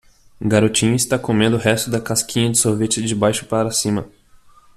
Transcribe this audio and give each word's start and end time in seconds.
Garotinho 0.41 0.95
está 0.95 1.19
comendo 1.19 1.57
o 1.57 1.59
resto 1.59 1.91
da 1.91 2.01
casquinha 2.01 2.49
de 2.49 2.57
sorvete 2.57 3.03
de 3.03 3.13
baixo 3.13 3.45
para 3.45 3.69
cima. 3.69 4.09